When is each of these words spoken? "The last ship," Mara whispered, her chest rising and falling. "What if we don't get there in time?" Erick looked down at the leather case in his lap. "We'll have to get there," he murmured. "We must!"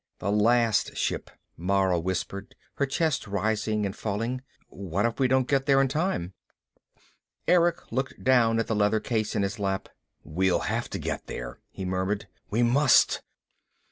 "The 0.17 0.31
last 0.31 0.97
ship," 0.97 1.29
Mara 1.55 1.99
whispered, 1.99 2.55
her 2.77 2.87
chest 2.87 3.27
rising 3.27 3.85
and 3.85 3.95
falling. 3.95 4.41
"What 4.67 5.05
if 5.05 5.19
we 5.19 5.27
don't 5.27 5.47
get 5.47 5.67
there 5.67 5.79
in 5.79 5.89
time?" 5.89 6.33
Erick 7.47 7.91
looked 7.91 8.23
down 8.23 8.57
at 8.57 8.65
the 8.65 8.75
leather 8.75 8.99
case 8.99 9.35
in 9.35 9.43
his 9.43 9.59
lap. 9.59 9.89
"We'll 10.23 10.61
have 10.61 10.89
to 10.89 10.97
get 10.97 11.27
there," 11.27 11.59
he 11.69 11.85
murmured. 11.85 12.27
"We 12.49 12.63
must!" 12.63 13.21